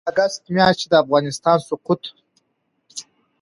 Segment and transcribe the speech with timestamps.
[0.11, 2.03] اګسټ میاشتې د افغانستان سقوط